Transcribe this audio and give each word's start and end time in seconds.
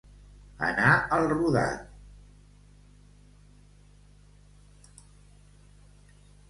Anar 0.67 0.93
al 1.17 1.25
rodat. 1.33 1.83